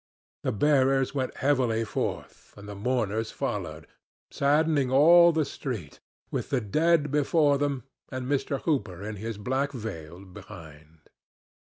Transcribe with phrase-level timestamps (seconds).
[0.41, 3.85] The bearers went heavily forth and the mourners followed,
[4.31, 5.99] saddening all the street,
[6.31, 8.61] with the dead before them and Mr.
[8.61, 11.07] Hooper in his black veil behind.